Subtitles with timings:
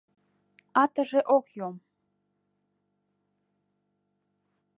[0.81, 1.75] —Атыже ок йом.